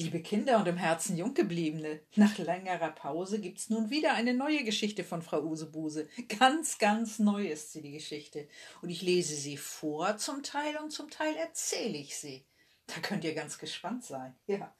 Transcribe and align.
Liebe 0.00 0.22
Kinder 0.22 0.56
und 0.56 0.66
im 0.66 0.78
Herzen 0.78 1.18
Junggebliebene, 1.18 2.00
nach 2.16 2.38
längerer 2.38 2.90
Pause 2.90 3.38
gibt's 3.38 3.68
nun 3.68 3.90
wieder 3.90 4.14
eine 4.14 4.32
neue 4.32 4.64
Geschichte 4.64 5.04
von 5.04 5.20
Frau 5.20 5.42
Usebuse. 5.42 6.08
Ganz, 6.38 6.78
ganz 6.78 7.18
neu 7.18 7.46
ist 7.46 7.72
sie, 7.72 7.82
die 7.82 7.92
Geschichte. 7.92 8.48
Und 8.80 8.88
ich 8.88 9.02
lese 9.02 9.34
sie 9.34 9.58
vor 9.58 10.16
zum 10.16 10.42
Teil 10.42 10.78
und 10.78 10.90
zum 10.90 11.10
Teil 11.10 11.36
erzähle 11.36 11.98
ich 11.98 12.16
sie. 12.16 12.46
Da 12.86 12.98
könnt 13.00 13.24
ihr 13.24 13.34
ganz 13.34 13.58
gespannt 13.58 14.02
sein. 14.02 14.34
Ja. 14.46 14.74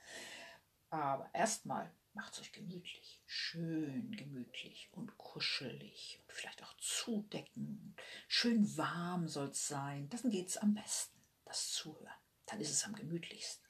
Aber 0.89 1.29
erstmal 1.35 1.93
macht's 2.15 2.41
euch 2.41 2.53
gemütlich. 2.53 3.21
Schön 3.27 4.17
gemütlich 4.17 4.89
und 4.93 5.19
kuschelig. 5.19 6.19
Und 6.23 6.33
vielleicht 6.33 6.63
auch 6.65 6.75
zudecken. 6.79 7.95
Schön 8.27 8.75
warm 8.79 9.29
soll's 9.29 9.69
sein. 9.69 10.09
Dann 10.09 10.31
geht's 10.31 10.57
am 10.57 10.73
besten. 10.73 11.21
Das 11.45 11.73
Zuhören. 11.73 12.09
Dann 12.47 12.59
ist 12.59 12.71
es 12.71 12.85
am 12.85 12.95
gemütlichsten. 12.95 13.70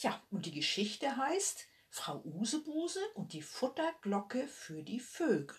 Tja, 0.00 0.18
und 0.30 0.46
die 0.46 0.52
Geschichte 0.52 1.14
heißt 1.14 1.66
Frau 1.90 2.22
Usebuse 2.24 3.00
und 3.16 3.34
die 3.34 3.42
Futterglocke 3.42 4.48
für 4.48 4.82
die 4.82 4.98
Vögel. 4.98 5.58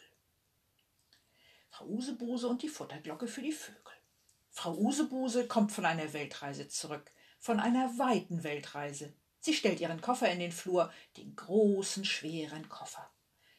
Frau 1.70 1.86
Usebuse 1.86 2.48
und 2.48 2.64
die 2.64 2.68
Futterglocke 2.68 3.28
für 3.28 3.44
die 3.44 3.52
Vögel. 3.52 3.94
Frau 4.50 4.76
Usebuse 4.76 5.48
kommt 5.48 5.72
von 5.72 5.86
einer 5.86 6.12
Weltreise 6.14 6.68
zurück, 6.68 7.12
von 7.38 7.60
einer 7.60 8.00
weiten 8.00 8.44
Weltreise. 8.44 9.14
Sie 9.42 9.54
stellt 9.54 9.80
ihren 9.80 10.02
Koffer 10.02 10.32
in 10.32 10.40
den 10.40 10.52
Flur, 10.52 10.92
den 11.18 11.36
großen, 11.36 12.04
schweren 12.04 12.68
Koffer. 12.68 13.12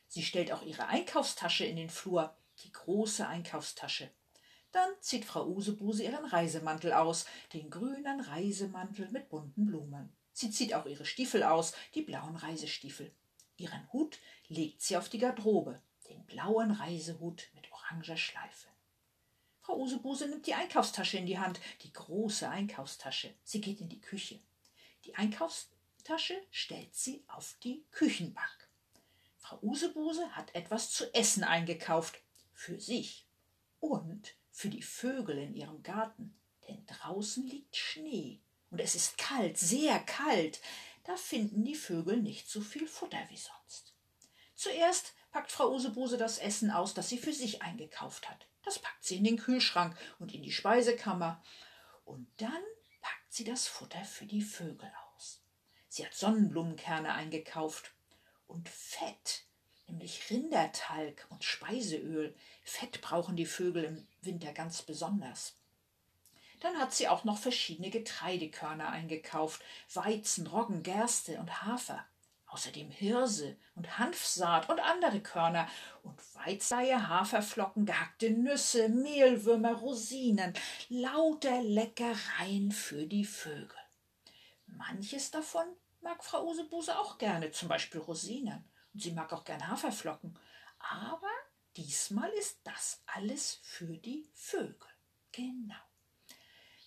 Sie 0.09 0.25
stellt 0.25 0.51
auch 0.51 0.63
ihre 0.63 0.89
Einkaufstasche 0.89 1.65
in 1.65 1.77
den 1.77 1.91
Flur, 1.91 2.35
die 2.65 2.73
große 2.73 3.25
Einkaufstasche. 3.25 4.11
Dann 4.73 4.91
zieht 4.99 5.27
Frau 5.27 5.47
Usebuse 5.47 6.03
ihren 6.03 6.25
Reisemantel 6.25 6.93
aus, 6.93 7.27
den 7.53 7.71
grünen 7.71 8.19
Reisemantel 8.19 9.09
mit 9.13 9.29
bunten 9.29 9.67
Blumen. 9.67 10.13
Sie 10.33 10.51
zieht 10.51 10.75
auch 10.75 10.87
ihre 10.87 11.05
Stiefel 11.05 11.43
aus, 11.43 11.75
die 11.95 12.03
blauen 12.03 12.37
Reisestiefel. 12.37 13.13
Ihren 13.57 13.93
Hut 13.93 14.19
legt 14.49 14.83
sie 14.83 14.97
auf 14.97 15.09
die 15.09 15.19
Garderobe, 15.19 15.81
den 16.09 16.25
blauen 16.25 16.71
Reisehut 16.71 17.49
mit 17.55 17.71
oranger 17.73 18.17
Schleife. 18.17 18.69
Frau 19.61 19.79
Usebuse 19.79 20.27
nimmt 20.29 20.47
die 20.47 20.55
Einkaufstasche 20.55 21.19
in 21.19 21.27
die 21.27 21.39
Hand, 21.39 21.61
die 21.83 21.93
große 21.93 22.49
Einkaufstasche. 22.49 23.33
Sie 23.45 23.61
geht 23.61 23.81
in 23.81 23.89
die 23.89 24.01
Küche. 24.01 24.41
Die 25.05 25.15
Einkaufstasche 25.15 26.35
stellt 26.51 26.95
sie 26.95 27.23
auf 27.29 27.55
die 27.63 27.85
Küchenbank. 27.93 28.69
Frau 29.39 29.59
Usebuse 29.63 30.29
hat 30.35 30.55
etwas 30.55 30.91
zu 30.91 31.15
essen 31.15 31.45
eingekauft. 31.45 32.21
Für 32.55 32.81
sich 32.81 33.27
und 33.81 34.35
für 34.51 34.69
die 34.69 34.83
Vögel 34.83 35.39
in 35.39 35.55
ihrem 35.55 35.83
Garten. 35.83 36.35
Denn 36.69 36.85
draußen 36.87 37.47
liegt 37.47 37.77
Schnee 37.77 38.41
und 38.73 38.81
es 38.81 38.95
ist 38.95 39.19
kalt, 39.19 39.59
sehr 39.59 40.01
kalt, 40.01 40.61
da 41.05 41.17
finden 41.17 41.65
die 41.65 41.75
Vögel 41.75 42.17
nicht 42.17 42.49
so 42.49 42.61
viel 42.63 42.89
Futter 42.89 43.23
wie 43.29 43.37
sonst. 43.37 43.95
Zuerst 44.55 45.13
packt 45.31 45.53
Frau 45.53 45.73
Usebuse 45.73 46.17
das 46.17 46.39
Essen 46.39 46.71
aus, 46.71 46.95
das 46.95 47.09
sie 47.09 47.19
für 47.19 47.33
sich 47.33 47.63
eingekauft 47.63 48.29
hat. 48.29 48.49
Das 48.63 48.79
packt 48.79 49.05
sie 49.05 49.17
in 49.17 49.25
den 49.25 49.37
Kühlschrank 49.37 49.97
und 50.19 50.35
in 50.35 50.43
die 50.43 50.53
Speisekammer. 50.53 51.43
Und 52.05 52.29
dann 52.39 52.63
packt 53.01 53.33
sie 53.33 53.45
das 53.45 53.67
Futter 53.67 54.05
für 54.05 54.27
die 54.27 54.43
Vögel 54.43 54.91
aus. 55.15 55.43
Sie 55.89 56.07
hat 56.07 56.15
Sonnenblumenkerne 56.15 57.13
eingekauft 57.13 57.93
und 58.47 58.69
Fett, 58.69 59.45
nämlich 59.87 60.31
Rindertalg 60.31 61.27
und 61.29 61.45
Speiseöl. 61.45 62.35
Fett 62.65 63.03
brauchen 63.03 63.37
die 63.37 63.47
Vögel 63.47 63.85
im 63.85 64.09
Winter 64.23 64.53
ganz 64.53 64.81
besonders. 64.81 65.57
Dann 66.63 66.79
hat 66.79 66.95
sie 66.95 67.09
auch 67.09 67.25
noch 67.25 67.39
verschiedene 67.39 67.91
Getreidekörner 67.91 68.89
eingekauft, 68.89 69.61
Weizen, 69.95 70.47
Roggen, 70.47 70.85
Gerste 70.85 71.41
und 71.41 71.65
Hafer. 71.65 72.07
Außerdem 72.47 72.91
Hirse 72.91 73.57
und 73.75 73.99
Hanfsaat 73.99 74.69
und 74.69 74.79
andere 74.79 75.21
Körner 75.21 75.67
und 76.05 76.15
Weizeie, 76.35 77.09
Haferflocken, 77.09 77.85
gehackte 77.85 78.31
Nüsse, 78.31 78.89
Mehlwürmer, 78.91 79.73
Rosinen, 79.73 80.53
lauter 80.89 81.63
Leckereien 81.63 82.71
für 82.71 83.07
die 83.07 83.25
Vögel. 83.25 83.79
Manches 84.67 85.33
davon 85.33 85.67
mag 86.01 86.23
Frau 86.23 86.47
Usebuse 86.47 86.97
auch 86.97 87.19
gerne, 87.19 87.51
zum 87.51 87.69
Beispiel 87.69 88.01
Rosinen. 88.01 88.65
Und 88.95 89.03
sie 89.03 89.13
mag 89.13 89.33
auch 89.33 89.45
gern 89.45 89.67
Haferflocken. 89.67 90.39
Aber 90.79 91.31
diesmal 91.77 92.31
ist 92.31 92.61
das 92.63 93.03
alles 93.07 93.59
für 93.63 93.97
die 93.97 94.29
Vögel. 94.35 94.89
Genau. 95.33 95.92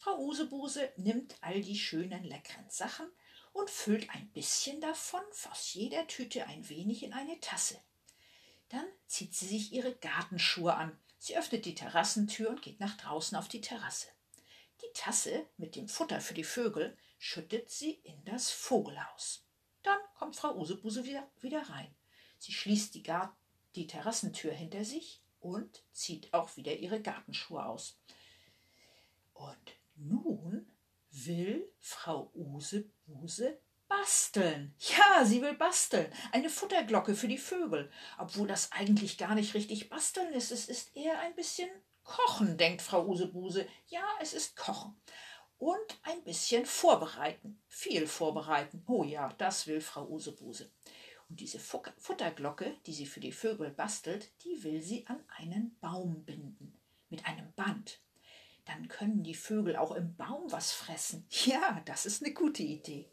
Frau 0.05 0.19
Usebuse 0.19 0.91
nimmt 0.97 1.35
all 1.41 1.61
die 1.61 1.79
schönen 1.79 2.23
leckeren 2.23 2.69
Sachen 2.69 3.07
und 3.53 3.71
füllt 3.71 4.07
ein 4.11 4.29
bisschen 4.33 4.79
davon 4.79 5.23
aus 5.49 5.73
jeder 5.73 6.05
Tüte 6.05 6.45
ein 6.45 6.69
wenig 6.69 7.01
in 7.01 7.11
eine 7.11 7.39
Tasse. 7.39 7.81
Dann 8.69 8.85
zieht 9.07 9.33
sie 9.33 9.47
sich 9.47 9.73
ihre 9.73 9.95
Gartenschuhe 9.95 10.75
an. 10.75 10.95
Sie 11.17 11.35
öffnet 11.35 11.65
die 11.65 11.73
Terrassentür 11.73 12.51
und 12.51 12.61
geht 12.61 12.79
nach 12.79 12.95
draußen 12.97 13.35
auf 13.35 13.47
die 13.47 13.61
Terrasse. 13.61 14.05
Die 14.83 14.93
Tasse 14.93 15.47
mit 15.57 15.75
dem 15.75 15.87
Futter 15.87 16.21
für 16.21 16.35
die 16.35 16.43
Vögel 16.43 16.95
schüttet 17.17 17.71
sie 17.71 17.93
in 18.03 18.23
das 18.25 18.51
Vogelhaus. 18.51 19.43
Dann 19.81 19.97
kommt 20.19 20.35
Frau 20.35 20.55
Usebuse 20.55 21.05
wieder, 21.05 21.27
wieder 21.41 21.67
rein. 21.67 21.91
Sie 22.37 22.53
schließt 22.53 22.93
die, 22.93 23.01
Gar 23.01 23.35
die 23.73 23.87
Terrassentür 23.87 24.53
hinter 24.53 24.85
sich 24.85 25.23
und 25.39 25.81
zieht 25.93 26.31
auch 26.31 26.55
wieder 26.57 26.75
ihre 26.75 27.01
Gartenschuhe 27.01 27.65
aus. 27.65 27.97
Und 29.33 29.75
nun 29.95 30.67
will 31.11 31.71
Frau 31.79 32.31
Usebuse 32.33 33.59
basteln. 33.87 34.75
Ja, 34.79 35.25
sie 35.25 35.41
will 35.41 35.55
basteln. 35.55 36.11
Eine 36.31 36.49
Futterglocke 36.49 37.15
für 37.15 37.27
die 37.27 37.37
Vögel. 37.37 37.91
Obwohl 38.17 38.47
das 38.47 38.71
eigentlich 38.71 39.17
gar 39.17 39.35
nicht 39.35 39.53
richtig 39.53 39.89
basteln 39.89 40.33
ist. 40.33 40.51
Es 40.51 40.67
ist 40.67 40.95
eher 40.95 41.19
ein 41.19 41.35
bisschen 41.35 41.69
kochen, 42.03 42.57
denkt 42.57 42.81
Frau 42.81 43.07
Usebuse. 43.07 43.67
Ja, 43.87 44.05
es 44.21 44.33
ist 44.33 44.55
kochen. 44.55 44.99
Und 45.57 45.99
ein 46.03 46.23
bisschen 46.23 46.65
vorbereiten. 46.65 47.61
Viel 47.67 48.07
vorbereiten. 48.07 48.83
Oh 48.87 49.03
ja, 49.03 49.29
das 49.37 49.67
will 49.67 49.81
Frau 49.81 50.07
Usebuse. 50.07 50.71
Und 51.29 51.39
diese 51.39 51.59
Futterglocke, 51.59 52.75
die 52.85 52.93
sie 52.93 53.05
für 53.05 53.19
die 53.19 53.31
Vögel 53.31 53.71
bastelt, 53.71 54.31
die 54.43 54.63
will 54.63 54.81
sie 54.81 55.07
an 55.07 55.23
einen 55.37 55.77
Baum 55.79 56.23
binden. 56.23 56.77
Mit 57.09 57.25
einem 57.25 57.51
Band 57.53 58.01
dann 58.65 58.87
können 58.87 59.23
die 59.23 59.35
Vögel 59.35 59.75
auch 59.75 59.91
im 59.91 60.15
Baum 60.15 60.51
was 60.51 60.71
fressen. 60.71 61.27
Ja, 61.45 61.81
das 61.85 62.05
ist 62.05 62.23
eine 62.23 62.33
gute 62.33 62.63
Idee. 62.63 63.09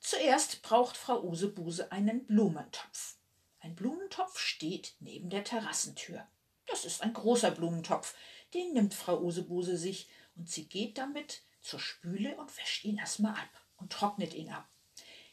Zuerst 0.00 0.62
braucht 0.62 0.96
Frau 0.96 1.22
Usebuse 1.22 1.90
einen 1.90 2.26
Blumentopf. 2.26 3.16
Ein 3.60 3.74
Blumentopf 3.74 4.38
steht 4.38 4.94
neben 5.00 5.30
der 5.30 5.44
Terrassentür. 5.44 6.26
Das 6.66 6.84
ist 6.84 7.02
ein 7.02 7.12
großer 7.12 7.50
Blumentopf. 7.50 8.14
Den 8.54 8.72
nimmt 8.72 8.94
Frau 8.94 9.20
Usebuse 9.20 9.76
sich 9.76 10.08
und 10.36 10.48
sie 10.48 10.68
geht 10.68 10.98
damit 10.98 11.42
zur 11.60 11.80
Spüle 11.80 12.36
und 12.36 12.56
wäscht 12.56 12.84
ihn 12.84 12.98
erstmal 12.98 13.32
ab 13.32 13.66
und 13.76 13.92
trocknet 13.92 14.34
ihn 14.34 14.50
ab. 14.50 14.68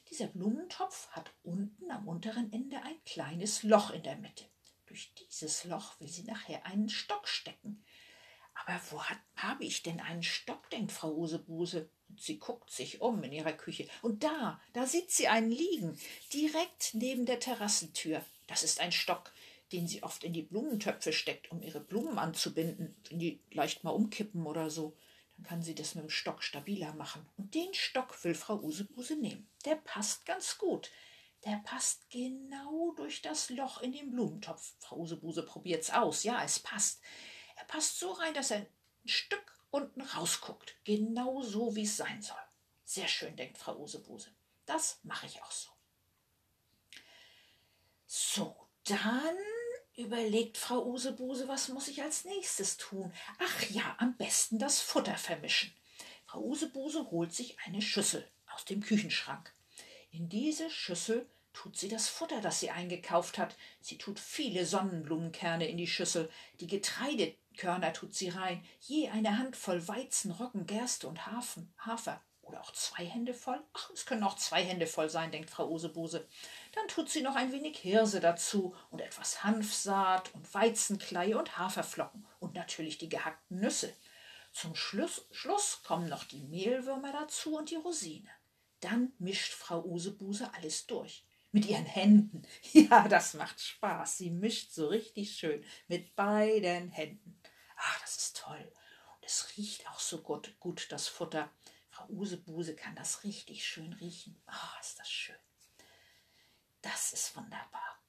Dieser 0.09 0.27
Blumentopf 0.27 1.09
hat 1.09 1.31
unten 1.43 1.91
am 1.91 2.07
unteren 2.07 2.51
Ende 2.51 2.81
ein 2.81 3.03
kleines 3.05 3.63
Loch 3.63 3.91
in 3.91 4.03
der 4.03 4.17
Mitte. 4.17 4.45
Durch 4.85 5.13
dieses 5.15 5.63
Loch 5.63 5.99
will 5.99 6.07
sie 6.07 6.23
nachher 6.23 6.65
einen 6.65 6.89
Stock 6.89 7.27
stecken. 7.27 7.83
Aber 8.65 8.81
wo 8.89 9.03
hat, 9.03 9.19
habe 9.35 9.63
ich 9.63 9.83
denn 9.83 9.99
einen 9.99 10.23
Stock, 10.23 10.69
denkt 10.69 10.91
Frau 10.91 11.13
Usebuse. 11.13 11.89
Und 12.09 12.19
sie 12.19 12.39
guckt 12.39 12.71
sich 12.71 13.01
um 13.01 13.23
in 13.23 13.31
ihrer 13.31 13.53
Küche. 13.53 13.87
Und 14.01 14.23
da, 14.23 14.59
da 14.73 14.85
sieht 14.85 15.11
sie 15.11 15.27
einen 15.27 15.51
liegen, 15.51 15.99
direkt 16.33 16.93
neben 16.93 17.25
der 17.25 17.39
Terrassentür. 17.39 18.23
Das 18.47 18.63
ist 18.63 18.79
ein 18.79 18.91
Stock, 18.91 19.33
den 19.71 19.87
sie 19.87 20.03
oft 20.03 20.23
in 20.23 20.33
die 20.33 20.43
Blumentöpfe 20.43 21.13
steckt, 21.13 21.51
um 21.51 21.61
ihre 21.61 21.79
Blumen 21.79 22.17
anzubinden, 22.17 22.95
wenn 23.09 23.19
die 23.19 23.39
leicht 23.51 23.83
mal 23.83 23.91
umkippen 23.91 24.45
oder 24.45 24.69
so. 24.69 24.95
Dann 25.37 25.45
kann 25.45 25.63
sie 25.63 25.75
das 25.75 25.95
mit 25.95 26.05
dem 26.05 26.09
Stock 26.09 26.43
stabiler 26.43 26.93
machen. 26.93 27.25
Und 27.37 27.53
den 27.53 27.73
Stock 27.73 28.23
will 28.23 28.35
Frau 28.35 28.59
Usebuse 28.61 29.15
nehmen. 29.15 29.47
Der 29.65 29.75
passt 29.75 30.25
ganz 30.25 30.57
gut. 30.57 30.89
Der 31.43 31.61
passt 31.63 32.09
genau 32.09 32.93
durch 32.95 33.21
das 33.21 33.49
Loch 33.49 33.81
in 33.81 33.91
den 33.91 34.11
Blumentopf. 34.11 34.73
Frau 34.79 34.97
Usebuse 34.97 35.43
probiert's 35.43 35.91
aus. 35.91 36.23
Ja, 36.23 36.43
es 36.43 36.59
passt. 36.59 37.01
Er 37.55 37.65
passt 37.65 37.99
so 37.99 38.11
rein, 38.11 38.33
dass 38.33 38.51
er 38.51 38.57
ein 38.57 38.67
Stück 39.05 39.57
unten 39.71 40.01
rausguckt. 40.01 40.75
Genau 40.83 41.41
so, 41.41 41.75
wie 41.75 41.83
es 41.83 41.97
sein 41.97 42.21
soll. 42.21 42.37
Sehr 42.83 43.07
schön, 43.07 43.35
denkt 43.35 43.57
Frau 43.57 43.77
Usebuse. 43.77 44.29
Das 44.65 44.99
mache 45.03 45.25
ich 45.25 45.41
auch 45.41 45.51
so. 45.51 45.69
So, 48.05 48.55
dann 48.85 49.35
überlegt 49.95 50.57
Frau 50.57 50.85
Usebuse, 50.85 51.47
was 51.47 51.69
muss 51.69 51.87
ich 51.87 52.01
als 52.01 52.25
nächstes 52.25 52.77
tun? 52.77 53.13
Ach 53.39 53.69
ja, 53.69 53.95
am 53.99 54.15
besten 54.17 54.59
das 54.59 54.81
Futter 54.81 55.17
vermischen. 55.17 55.73
Frau 56.25 56.41
Usebuse 56.41 57.11
holt 57.11 57.33
sich 57.33 57.57
eine 57.65 57.81
Schüssel 57.81 58.29
aus 58.53 58.65
dem 58.65 58.81
Küchenschrank. 58.81 59.53
In 60.11 60.29
diese 60.29 60.69
Schüssel 60.69 61.29
tut 61.53 61.77
sie 61.77 61.87
das 61.87 62.07
Futter, 62.07 62.41
das 62.41 62.59
sie 62.59 62.71
eingekauft 62.71 63.37
hat. 63.37 63.55
Sie 63.81 63.97
tut 63.97 64.19
viele 64.19 64.65
Sonnenblumenkerne 64.65 65.67
in 65.67 65.77
die 65.77 65.87
Schüssel, 65.87 66.29
die 66.59 66.67
Getreidekörner 67.55 67.93
tut 67.93 68.13
sie 68.13 68.29
rein, 68.29 68.63
je 68.81 69.09
eine 69.09 69.37
Handvoll 69.37 69.87
Weizen, 69.87 70.31
Roggen, 70.31 70.65
Gerste 70.65 71.07
und 71.07 71.25
Hafen, 71.25 71.73
Hafer. 71.77 72.21
Oder 72.41 72.61
auch 72.61 72.71
zwei 72.73 73.05
Hände 73.05 73.33
voll? 73.33 73.59
Ach, 73.73 73.89
es 73.91 74.05
können 74.05 74.23
auch 74.23 74.35
zwei 74.35 74.63
Hände 74.63 74.85
voll 74.85 75.09
sein, 75.09 75.31
denkt 75.31 75.49
Frau 75.49 75.67
Usebuse. 75.67 76.27
Dann 76.73 76.87
tut 76.87 77.09
sie 77.09 77.23
noch 77.23 77.35
ein 77.35 77.51
wenig 77.51 77.77
Hirse 77.79 78.19
dazu 78.19 78.75
und 78.91 79.01
etwas 79.01 79.43
Hanfsaat 79.43 80.33
und 80.35 80.53
Weizenkleie 80.53 81.39
und 81.39 81.57
Haferflocken 81.57 82.27
und 82.39 82.53
natürlich 82.53 82.99
die 82.99 83.09
gehackten 83.09 83.61
Nüsse. 83.61 83.91
Zum 84.51 84.75
Schluss, 84.75 85.25
Schluss 85.31 85.81
kommen 85.83 86.07
noch 86.07 86.23
die 86.23 86.43
Mehlwürmer 86.43 87.11
dazu 87.11 87.57
und 87.57 87.71
die 87.71 87.75
Rosine. 87.75 88.29
Dann 88.79 89.13
mischt 89.17 89.53
Frau 89.53 89.83
Usebuse 89.83 90.53
alles 90.53 90.85
durch. 90.85 91.25
Mit 91.51 91.65
ihren 91.65 91.85
Händen. 91.85 92.43
Ja, 92.73 93.07
das 93.07 93.33
macht 93.33 93.59
Spaß. 93.59 94.17
Sie 94.17 94.29
mischt 94.29 94.71
so 94.71 94.87
richtig 94.87 95.31
schön 95.35 95.63
mit 95.87 96.15
beiden 96.15 96.89
Händen. 96.89 97.39
Ach, 97.87 98.01
das 98.01 98.17
ist 98.17 98.37
toll. 98.37 98.71
Und 99.13 99.25
es 99.25 99.57
riecht 99.57 99.87
auch 99.87 99.99
so 99.99 100.21
gut, 100.21 100.59
gut 100.59 100.87
das 100.91 101.07
Futter. 101.07 101.51
Frau 101.89 102.07
Usebuse 102.07 102.75
kann 102.75 102.95
das 102.95 103.23
richtig 103.23 103.65
schön 103.65 103.93
riechen. 103.93 104.41
Ah, 104.47 104.79
ist 104.81 104.99
das 104.99 105.09
schön. 105.09 105.35
Das 106.81 107.13
ist 107.13 107.35
wunderbar. 107.35 107.99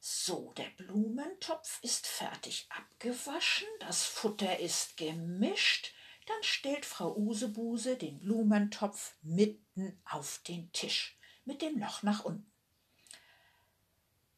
So, 0.00 0.52
der 0.54 0.70
Blumentopf 0.70 1.82
ist 1.82 2.06
fertig 2.06 2.66
abgewaschen, 2.70 3.66
das 3.80 4.04
Futter 4.04 4.58
ist 4.58 4.96
gemischt. 4.96 5.92
Dann 6.26 6.42
stellt 6.42 6.84
Frau 6.84 7.14
Usebuse 7.16 7.96
den 7.96 8.18
Blumentopf 8.20 9.14
mitten 9.22 10.00
auf 10.04 10.38
den 10.46 10.72
Tisch 10.72 11.18
mit 11.44 11.62
dem 11.62 11.78
Loch 11.78 12.02
nach 12.02 12.24
unten. 12.24 12.50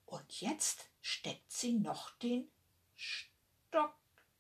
Und 0.07 0.41
jetzt 0.41 0.89
steckt 1.01 1.51
sie 1.53 1.75
noch 1.75 2.11
den 2.19 2.51
Stock 2.97 3.95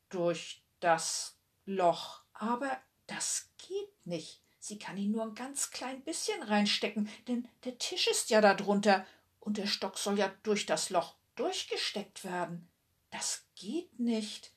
durch 0.08 0.62
das 0.80 1.38
Loch, 1.64 2.22
aber 2.32 2.78
das 3.06 3.50
geht 3.58 4.06
nicht. 4.06 4.42
Sie 4.58 4.78
kann 4.78 4.96
ihn 4.96 5.12
nur 5.12 5.22
ein 5.22 5.34
ganz 5.34 5.70
klein 5.70 6.02
bisschen 6.02 6.42
reinstecken, 6.42 7.08
denn 7.26 7.48
der 7.64 7.78
Tisch 7.78 8.08
ist 8.08 8.30
ja 8.30 8.40
da 8.40 8.54
drunter 8.54 9.06
und 9.40 9.56
der 9.56 9.66
Stock 9.66 9.98
soll 9.98 10.18
ja 10.18 10.32
durch 10.42 10.66
das 10.66 10.90
Loch 10.90 11.14
durchgesteckt 11.36 12.24
werden. 12.24 12.68
Das 13.10 13.44
geht 13.54 13.98
nicht. 13.98 14.52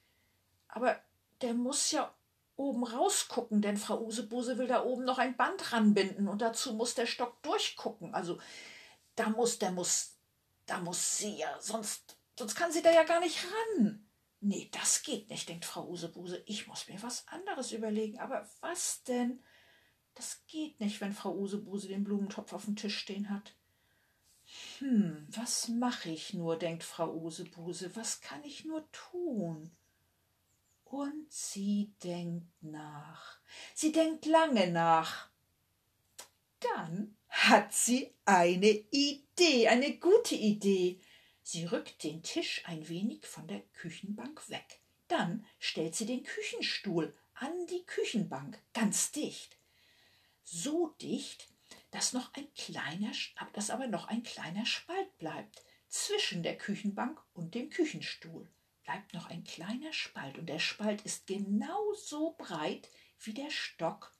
Aber 0.68 1.00
der 1.42 1.54
muss 1.54 1.92
ja 1.92 2.14
oben 2.56 2.84
rausgucken, 2.84 3.62
denn 3.62 3.78
Frau 3.78 4.02
Usebuse 4.02 4.58
will 4.58 4.68
da 4.68 4.84
oben 4.84 5.04
noch 5.04 5.18
ein 5.18 5.36
Band 5.36 5.72
ranbinden 5.72 6.28
und 6.28 6.42
dazu 6.42 6.74
muss 6.74 6.96
der 6.96 7.06
Stock 7.06 7.42
durchgucken. 7.42 8.14
Also 8.14 8.40
da 9.16 9.30
muss, 9.30 9.60
der 9.60 9.72
muss, 9.72 10.18
da 10.66 10.80
muss 10.80 11.18
sie 11.18 11.38
ja, 11.38 11.58
sonst, 11.60 12.18
sonst 12.38 12.56
kann 12.56 12.72
sie 12.72 12.82
da 12.82 12.92
ja 12.92 13.04
gar 13.04 13.20
nicht 13.20 13.40
ran. 13.46 14.06
Nee, 14.44 14.70
das 14.72 15.04
geht 15.04 15.30
nicht, 15.30 15.48
denkt 15.48 15.66
Frau 15.66 15.88
Usebuse. 15.88 16.42
Ich 16.48 16.66
muss 16.66 16.88
mir 16.90 17.02
was 17.04 17.28
anderes 17.28 17.72
überlegen. 17.72 18.20
Aber 18.20 18.50
was 18.60 19.04
denn? 19.04 19.40
Das 20.16 20.44
geht 20.48 20.80
nicht, 20.80 21.00
wenn 21.00 21.14
Frau 21.14 21.36
Usebuse 21.36 21.88
den 21.88 22.04
Blumentopf 22.04 22.52
auf 22.52 22.66
dem 22.66 22.76
Tisch 22.76 22.98
stehen 22.98 23.30
hat. 23.30 23.56
Hm, 24.80 25.28
was 25.30 25.68
mache 25.68 26.10
ich 26.10 26.34
nur, 26.34 26.58
denkt 26.58 26.84
Frau 26.84 27.14
Usebuse. 27.14 27.96
Was 27.96 28.20
kann 28.22 28.44
ich 28.44 28.66
nur 28.66 28.92
tun? 28.92 29.72
Und 30.86 31.32
sie 31.32 31.94
denkt 32.04 32.52
nach. 32.62 33.40
Sie 33.76 33.92
denkt 33.92 34.26
lange 34.26 34.72
nach. 34.72 35.30
Dann 36.60 37.16
hat 37.30 37.74
sie 37.74 38.14
eine 38.26 38.72
Idee, 38.90 39.68
eine 39.68 39.98
gute 39.98 40.36
Idee. 40.36 41.00
Sie 41.52 41.66
rückt 41.66 42.06
den 42.06 42.24
Tisch 42.24 42.62
ein 42.64 42.88
wenig 42.88 43.26
von 43.26 43.46
der 43.46 43.60
Küchenbank 43.74 44.48
weg. 44.48 44.80
Dann 45.10 45.46
stellt 45.60 45.96
sie 45.96 46.06
den 46.06 46.24
Küchenstuhl 46.24 47.14
an 47.34 47.68
die 47.68 47.86
Küchenbank, 47.86 48.58
ganz 48.74 49.12
dicht. 49.12 49.58
So 50.46 50.96
dicht, 51.02 51.50
dass 51.90 52.14
noch 52.14 52.34
ein 52.36 52.48
kleiner, 52.54 53.12
dass 53.52 53.70
aber 53.70 53.88
noch 53.88 54.08
ein 54.08 54.24
kleiner 54.24 54.66
Spalt 54.66 55.18
bleibt. 55.18 55.66
Zwischen 55.90 56.42
der 56.42 56.58
Küchenbank 56.58 57.22
und 57.34 57.54
dem 57.54 57.70
Küchenstuhl 57.70 58.50
bleibt 58.86 59.14
noch 59.14 59.30
ein 59.30 59.44
kleiner 59.44 59.92
Spalt 59.92 60.38
und 60.38 60.46
der 60.46 60.60
Spalt 60.60 61.02
ist 61.02 61.28
genauso 61.28 62.34
breit, 62.38 62.88
wie 63.20 63.34
der 63.34 63.50
Stock 63.50 64.14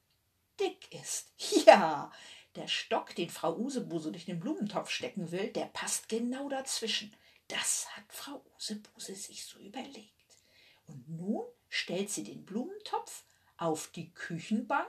dick 0.60 0.92
ist. 0.92 1.32
Ja, 1.66 2.12
der 2.58 2.68
Stock, 2.68 3.16
den 3.16 3.30
Frau 3.30 3.56
Usebuse 3.56 4.12
durch 4.12 4.26
den 4.26 4.42
Blumentopf 4.42 4.90
stecken 4.90 5.32
will, 5.32 5.48
der 5.54 5.68
passt 5.68 6.10
genau 6.10 6.50
dazwischen. 6.50 7.16
Das 7.52 7.86
hat 7.98 8.06
Frau 8.08 8.42
Usebuse 8.56 9.14
sich 9.14 9.44
so 9.44 9.60
überlegt. 9.60 10.38
Und 10.86 11.10
nun 11.10 11.44
stellt 11.68 12.10
sie 12.10 12.24
den 12.24 12.46
Blumentopf 12.46 13.26
auf 13.58 13.90
die 13.90 14.14
Küchenbank 14.14 14.88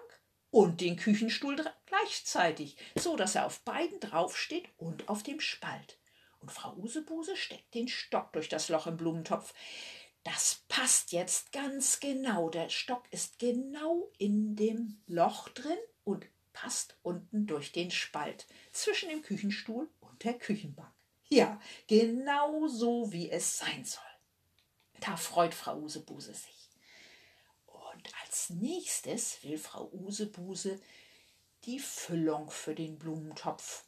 und 0.53 0.81
den 0.81 0.97
Küchenstuhl 0.97 1.57
gleichzeitig, 1.87 2.77
so 2.95 3.17
dass 3.17 3.35
er 3.35 3.47
auf 3.47 3.63
beiden 3.63 3.99
draufsteht 3.99 4.69
und 4.77 5.09
auf 5.09 5.25
dem 5.25 5.41
Spalt. 5.41 5.99
Und 6.39 6.53
Frau 6.53 6.77
Usebuse 6.77 7.37
steckt 7.37 7.75
den 7.75 7.89
Stock 7.89 8.33
durch 8.33 8.49
das 8.49 8.69
Loch 8.69 8.87
im 8.87 8.97
Blumentopf. 8.97 9.53
Das 10.23 10.63
passt 10.69 11.11
jetzt 11.11 11.51
ganz 11.51 11.99
genau. 11.99 12.49
Der 12.49 12.69
Stock 12.69 13.03
ist 13.11 13.41
genau 13.41 14.13
in 14.19 14.55
dem 14.55 15.03
Loch 15.09 15.49
drin 15.49 15.79
und 16.05 16.27
passt 16.53 16.97
unten 17.03 17.49
durch 17.49 17.73
den 17.73 17.91
Spalt 17.91 18.47
zwischen 18.71 19.09
dem 19.09 19.23
Küchenstuhl 19.23 19.91
und 19.99 20.23
der 20.23 20.39
Küchenbank. 20.39 20.92
Ja, 21.33 21.59
genau 21.87 22.69
so, 22.69 23.11
wie 23.11 23.31
es 23.31 23.57
sein 23.57 23.87
soll. 23.87 24.03
Da 25.01 25.17
freut 25.17 25.55
Frau 25.55 25.79
Usebuse 25.79 26.35
sich. 26.35 26.69
Und 27.65 28.13
als 28.21 28.51
nächstes 28.51 29.43
will 29.43 29.57
Frau 29.57 29.91
Usebuse 29.93 30.79
die 31.65 31.79
Füllung 31.79 32.51
für 32.51 32.75
den 32.75 32.99
Blumentopf 32.99 33.87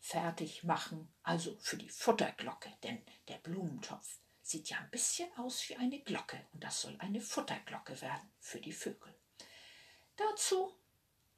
fertig 0.00 0.64
machen, 0.64 1.08
also 1.22 1.56
für 1.60 1.76
die 1.76 1.88
Futterglocke, 1.88 2.72
denn 2.82 3.00
der 3.28 3.38
Blumentopf 3.38 4.18
sieht 4.42 4.68
ja 4.68 4.78
ein 4.78 4.90
bisschen 4.90 5.28
aus 5.36 5.68
wie 5.68 5.76
eine 5.76 6.00
Glocke 6.00 6.44
und 6.54 6.64
das 6.64 6.80
soll 6.80 6.96
eine 6.98 7.20
Futterglocke 7.20 8.00
werden 8.00 8.32
für 8.40 8.60
die 8.60 8.72
Vögel. 8.72 9.14
Dazu 10.16 10.74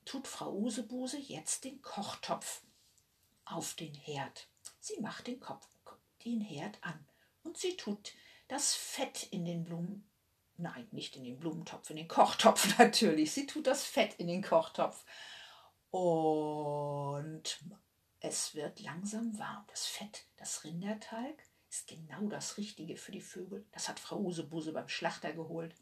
tut 0.06 0.26
Frau 0.26 0.54
Usebuse 0.54 1.18
jetzt 1.18 1.64
den 1.64 1.82
Kochtopf 1.82 2.62
auf 3.44 3.74
den 3.74 3.92
Herd. 3.92 4.48
Sie 4.86 5.00
macht 5.00 5.26
den, 5.26 5.40
Kopf, 5.40 5.66
den 6.24 6.40
Herd 6.40 6.78
an 6.80 7.04
und 7.42 7.58
sie 7.58 7.76
tut 7.76 8.12
das 8.46 8.72
Fett 8.72 9.24
in 9.32 9.44
den 9.44 9.64
Blumen, 9.64 10.08
nein, 10.58 10.86
nicht 10.92 11.16
in 11.16 11.24
den 11.24 11.40
Blumentopf, 11.40 11.90
in 11.90 11.96
den 11.96 12.06
Kochtopf 12.06 12.78
natürlich. 12.78 13.32
Sie 13.32 13.48
tut 13.48 13.66
das 13.66 13.82
Fett 13.82 14.14
in 14.20 14.28
den 14.28 14.44
Kochtopf 14.44 15.04
und 15.90 17.42
es 18.20 18.54
wird 18.54 18.78
langsam 18.78 19.36
warm. 19.40 19.64
Das 19.66 19.86
Fett, 19.86 20.26
das 20.36 20.62
Rinderteig, 20.62 21.42
ist 21.68 21.88
genau 21.88 22.28
das 22.28 22.56
Richtige 22.56 22.96
für 22.96 23.10
die 23.10 23.20
Vögel. 23.20 23.66
Das 23.72 23.88
hat 23.88 23.98
Frau 23.98 24.18
Usebuse 24.18 24.72
beim 24.72 24.88
Schlachter 24.88 25.32
geholt. 25.32 25.74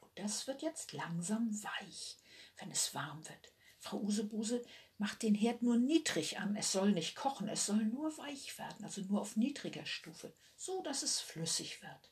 Und 0.00 0.16
das 0.20 0.46
wird 0.46 0.62
jetzt 0.62 0.92
langsam 0.92 1.50
weich, 1.64 2.16
wenn 2.58 2.70
es 2.70 2.94
warm 2.94 3.28
wird. 3.28 3.52
Frau 3.80 3.98
Usebuse 3.98 4.64
macht 4.98 5.22
den 5.22 5.34
Herd 5.34 5.62
nur 5.62 5.76
niedrig 5.76 6.38
an. 6.38 6.56
Es 6.56 6.72
soll 6.72 6.92
nicht 6.92 7.16
kochen, 7.16 7.48
es 7.48 7.66
soll 7.66 7.84
nur 7.84 8.16
weich 8.18 8.58
werden, 8.58 8.84
also 8.84 9.00
nur 9.02 9.20
auf 9.20 9.36
niedriger 9.36 9.86
Stufe, 9.86 10.32
so 10.56 10.82
dass 10.82 11.02
es 11.02 11.20
flüssig 11.20 11.82
wird. 11.82 12.10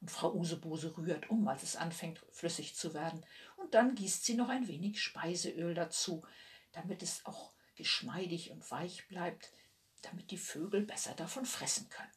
Und 0.00 0.10
Frau 0.10 0.32
Usebuse 0.34 0.96
rührt 0.96 1.28
um, 1.30 1.46
als 1.48 1.62
es 1.62 1.76
anfängt 1.76 2.20
flüssig 2.30 2.74
zu 2.74 2.94
werden. 2.94 3.24
Und 3.56 3.74
dann 3.74 3.94
gießt 3.94 4.24
sie 4.24 4.34
noch 4.34 4.48
ein 4.48 4.66
wenig 4.66 5.00
Speiseöl 5.00 5.74
dazu, 5.74 6.22
damit 6.72 7.02
es 7.02 7.24
auch 7.26 7.52
geschmeidig 7.74 8.50
und 8.50 8.70
weich 8.70 9.06
bleibt, 9.08 9.52
damit 10.02 10.30
die 10.30 10.38
Vögel 10.38 10.82
besser 10.82 11.14
davon 11.14 11.44
fressen 11.44 11.88
können. 11.90 12.12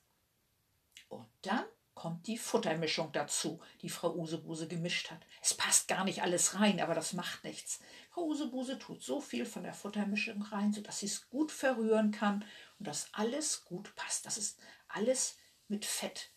Und 1.10 1.27
dann 1.41 1.65
kommt 2.03 2.27
die 2.27 2.38
Futtermischung 2.38 3.13
dazu, 3.13 3.62
die 3.81 3.88
Frau 3.88 4.13
Usebuse 4.13 4.67
gemischt 4.67 5.10
hat. 5.10 5.25
Es 5.41 5.53
passt 5.53 5.88
gar 5.88 6.03
nicht 6.03 6.22
alles 6.22 6.60
rein, 6.60 6.81
aber 6.81 6.95
das 6.95 7.13
macht 7.13 7.45
nichts. 7.45 7.79
Frau 8.10 8.25
Usebuse 8.25 8.77
tut 8.77 9.01
so 9.01 9.22
viel 9.22 9.45
von 9.45 9.63
der 9.63 9.74
Futtermischung 9.74 10.41
rein, 10.41 10.74
sodass 10.74 11.00
sie 11.00 11.05
es 11.05 11.29
gut 11.29 11.50
verrühren 11.50 12.12
kann 12.12 12.43
und 12.77 12.89
dass 12.89 13.07
alles 13.13 13.63
gut 13.63 13.95
passt. 13.95 14.25
Dass 14.25 14.36
es 14.36 14.57
alles 14.89 15.38
mit 15.69 15.86
Fett, 15.86 16.33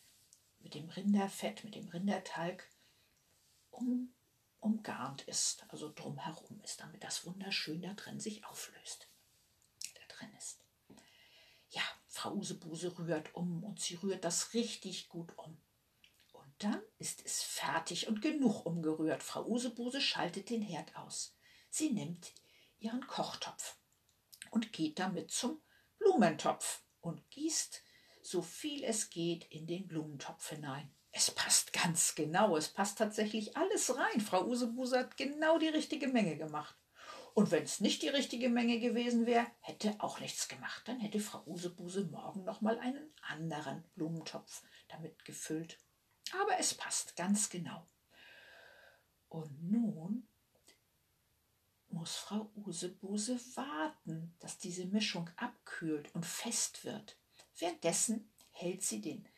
mit 0.61 0.75
dem 0.75 0.89
Rinderfett, 0.89 1.65
mit 1.65 1.75
dem 1.75 1.89
Rinderteig 1.89 2.71
um, 3.71 4.15
umgarnt 4.61 5.23
ist, 5.23 5.65
also 5.71 5.93
drumherum 5.93 6.61
ist, 6.63 6.81
damit 6.81 7.03
das 7.03 7.27
wunderschön 7.27 7.83
da 7.83 7.93
drin 7.95 8.21
sich 8.21 8.45
auflöst. 8.45 9.09
Da 9.95 10.15
drin 10.15 10.33
ist. 10.39 10.66
Frau 12.17 12.33
Usebuse 12.33 12.99
rührt 12.99 13.35
um 13.35 13.63
und 13.63 13.79
sie 13.79 13.97
rührt 13.97 14.25
das 14.25 14.55
richtig 14.55 15.11
gut 15.11 15.37
um. 15.37 15.61
Und 16.33 16.51
dann 16.59 16.81
ist 16.99 17.23
es 17.27 17.43
fertig 17.43 18.09
und 18.09 18.23
genug 18.23 18.65
umgerührt. 18.65 19.23
Frau 19.23 19.45
Usebuse 19.47 20.01
schaltet 20.01 20.49
den 20.49 20.63
Herd 20.63 20.97
aus. 20.97 21.37
Sie 21.69 21.91
nimmt 21.91 22.33
ihren 22.79 23.07
Kochtopf 23.07 23.77
und 24.51 24.73
geht 24.73 24.99
damit 24.99 25.31
zum 25.31 25.61
Blumentopf 25.99 26.83
und 27.03 27.29
gießt 27.31 27.83
so 28.23 28.41
viel 28.41 28.83
es 28.83 29.11
geht 29.11 29.45
in 29.51 29.67
den 29.67 29.87
Blumentopf 29.87 30.49
hinein. 30.49 30.91
Es 31.13 31.31
passt 31.31 31.75
ganz 31.75 32.15
genau, 32.15 32.57
es 32.57 32.69
passt 32.69 32.97
tatsächlich 32.97 33.59
alles 33.59 33.95
rein. 33.95 34.23
Frau 34.23 34.47
Usebuse 34.47 34.99
hat 34.99 35.19
genau 35.19 35.59
die 35.59 35.69
richtige 35.69 36.09
Menge 36.09 36.39
gemacht. 36.39 36.77
Und 37.37 37.51
wenn 37.51 37.65
es 37.65 37.81
nicht 37.81 38.01
die 38.01 38.09
richtige 38.09 38.49
Menge 38.49 38.81
gewesen 38.81 39.27
wäre, 39.27 39.47
hätte 39.61 39.95
auch 39.99 40.21
nichts 40.21 40.49
gemacht. 40.49 40.89
Dann 40.89 41.01
hätte 41.01 41.21
Frau 41.21 41.45
Usebuse 41.45 42.07
morgen 42.07 42.45
noch 42.45 42.63
mal 42.63 42.79
einen 42.79 43.13
anderen 43.21 43.85
Blumentopf 43.95 44.63
damit 44.89 45.23
gefüllt. 45.27 45.77
Aber 46.33 46.59
es 46.59 46.73
passt 46.73 47.15
ganz 47.15 47.51
genau. 47.51 47.87
Und 49.29 49.71
nun 49.71 50.27
muss 51.91 52.17
Frau 52.17 52.51
Usebuse 52.55 53.39
warten, 53.55 54.35
dass 54.39 54.57
diese 54.57 54.87
Mischung 54.87 55.29
abkühlt 55.37 56.15
und 56.15 56.25
fest 56.25 56.87
wird. 56.87 57.19
Währenddessen 57.59 58.31
hält 58.51 58.83
sie 58.83 59.03
den 59.03 59.29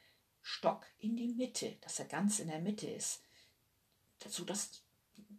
Stock 0.41 0.87
in 0.99 1.17
die 1.17 1.35
Mitte, 1.35 1.73
dass 1.81 1.99
er 1.99 2.07
ganz 2.07 2.39
in 2.39 2.47
der 2.47 2.61
Mitte 2.61 2.87
ist. 2.89 3.25
Dazu, 4.21 4.45
dass 4.45 4.85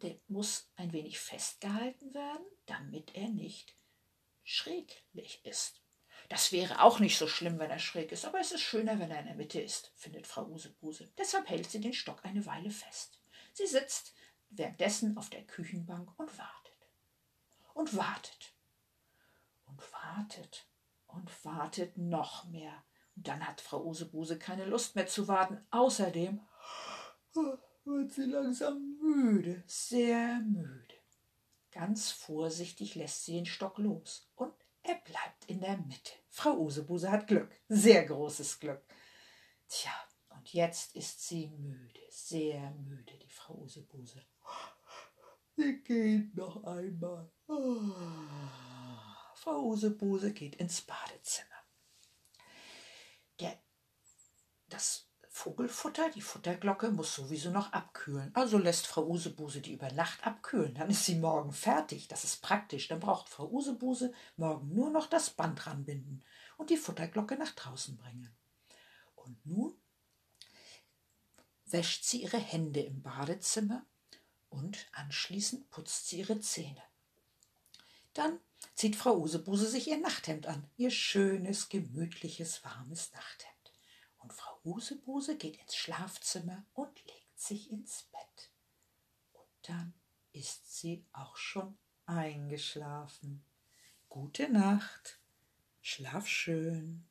der 0.02 0.16
muss 0.28 0.70
ein 0.76 0.92
wenig 0.92 1.18
festgehalten 1.18 2.14
werden, 2.14 2.44
damit 2.66 3.14
er 3.14 3.28
nicht 3.28 3.76
schräglich 4.42 5.44
ist. 5.44 5.80
Das 6.28 6.52
wäre 6.52 6.82
auch 6.82 7.00
nicht 7.00 7.18
so 7.18 7.26
schlimm, 7.26 7.58
wenn 7.58 7.70
er 7.70 7.78
schräg 7.78 8.12
ist, 8.12 8.24
aber 8.24 8.40
es 8.40 8.52
ist 8.52 8.60
schöner, 8.60 8.98
wenn 8.98 9.10
er 9.10 9.20
in 9.20 9.26
der 9.26 9.34
Mitte 9.34 9.60
ist, 9.60 9.92
findet 9.96 10.26
Frau 10.26 10.46
Usebuse. 10.46 11.10
Deshalb 11.18 11.48
hält 11.48 11.70
sie 11.70 11.80
den 11.80 11.92
Stock 11.92 12.24
eine 12.24 12.44
Weile 12.46 12.70
fest. 12.70 13.20
Sie 13.52 13.66
sitzt 13.66 14.14
währenddessen 14.50 15.16
auf 15.16 15.30
der 15.30 15.44
Küchenbank 15.46 16.16
und 16.18 16.38
wartet. 16.38 16.88
Und 17.74 17.96
wartet. 17.96 18.54
Und 19.66 19.92
wartet 19.92 20.66
und 21.06 21.44
wartet 21.44 21.96
noch 21.96 22.44
mehr. 22.44 22.84
Und 23.16 23.28
dann 23.28 23.46
hat 23.46 23.60
Frau 23.60 23.84
Usebuse 23.84 24.38
keine 24.38 24.64
Lust 24.64 24.96
mehr 24.96 25.06
zu 25.06 25.28
warten. 25.28 25.66
Außerdem 25.70 26.40
wird 27.84 28.12
sie 28.12 28.24
langsam 28.24 28.98
müde, 29.00 29.62
sehr 29.66 30.40
müde. 30.40 30.94
Ganz 31.70 32.10
vorsichtig 32.10 32.94
lässt 32.94 33.24
sie 33.24 33.34
den 33.34 33.46
Stock 33.46 33.78
los 33.78 34.30
und 34.34 34.52
er 34.82 34.96
bleibt 34.96 35.44
in 35.46 35.60
der 35.60 35.76
Mitte. 35.76 36.12
Frau 36.28 36.58
Usebuse 36.58 37.10
hat 37.10 37.26
Glück, 37.26 37.50
sehr 37.68 38.04
großes 38.04 38.58
Glück. 38.58 38.82
Tja, 39.68 39.92
und 40.30 40.52
jetzt 40.52 40.96
ist 40.96 41.26
sie 41.26 41.48
müde, 41.48 42.00
sehr 42.08 42.70
müde, 42.72 43.16
die 43.18 43.28
Frau 43.28 43.54
Usebuse. 43.58 44.24
Sie 45.56 45.82
geht 45.82 46.34
noch 46.34 46.64
einmal. 46.64 47.30
Frau 49.34 49.64
Usebuse 49.66 50.32
geht 50.32 50.56
ins 50.56 50.80
Badezimmer. 50.80 51.48
Der, 53.38 53.62
das 54.68 55.09
Vogelfutter, 55.40 56.10
die 56.10 56.20
Futterglocke, 56.20 56.90
muss 56.90 57.14
sowieso 57.14 57.50
noch 57.50 57.72
abkühlen. 57.72 58.30
Also 58.34 58.58
lässt 58.58 58.86
Frau 58.86 59.06
Usebuse 59.06 59.62
die 59.62 59.72
über 59.72 59.90
Nacht 59.92 60.26
abkühlen. 60.26 60.74
Dann 60.74 60.90
ist 60.90 61.06
sie 61.06 61.14
morgen 61.14 61.52
fertig. 61.52 62.08
Das 62.08 62.24
ist 62.24 62.42
praktisch. 62.42 62.88
Dann 62.88 63.00
braucht 63.00 63.30
Frau 63.30 63.48
Usebuse 63.48 64.12
morgen 64.36 64.74
nur 64.74 64.90
noch 64.90 65.06
das 65.06 65.30
Band 65.30 65.66
ranbinden 65.66 66.22
und 66.58 66.68
die 66.68 66.76
Futterglocke 66.76 67.36
nach 67.36 67.52
draußen 67.52 67.96
bringen. 67.96 68.36
Und 69.14 69.46
nun 69.46 69.74
wäscht 71.64 72.04
sie 72.04 72.22
ihre 72.22 72.38
Hände 72.38 72.80
im 72.80 73.00
Badezimmer 73.00 73.86
und 74.50 74.88
anschließend 74.92 75.70
putzt 75.70 76.08
sie 76.08 76.18
ihre 76.18 76.40
Zähne. 76.40 76.82
Dann 78.12 78.40
zieht 78.74 78.94
Frau 78.94 79.16
Usebuse 79.16 79.68
sich 79.68 79.88
ihr 79.88 79.98
Nachthemd 79.98 80.46
an, 80.46 80.68
ihr 80.76 80.90
schönes, 80.90 81.70
gemütliches, 81.70 82.62
warmes 82.62 83.10
Nachthemd. 83.14 83.59
Und 84.20 84.32
Frau 84.32 84.60
Usebuse 84.64 85.36
geht 85.36 85.56
ins 85.56 85.74
Schlafzimmer 85.74 86.64
und 86.74 87.04
legt 87.06 87.40
sich 87.40 87.70
ins 87.70 88.04
Bett. 88.12 88.50
Und 89.32 89.68
dann 89.68 89.94
ist 90.32 90.78
sie 90.78 91.04
auch 91.12 91.36
schon 91.36 91.76
eingeschlafen. 92.06 93.44
Gute 94.08 94.48
Nacht, 94.50 95.20
schlaf 95.80 96.26
schön. 96.26 97.06